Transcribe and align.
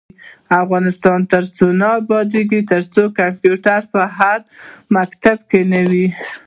افغانستان 0.61 1.19
تر 1.31 1.43
هغو 1.47 1.67
نه 1.81 1.89
ابادیږي، 2.01 2.61
ترڅو 2.71 3.03
کمپیوټر 3.19 3.81
په 3.93 4.01
هر 4.17 4.39
مکتب 4.95 5.37
کې 5.49 5.61
نه 5.71 5.81
وي. 5.89 6.07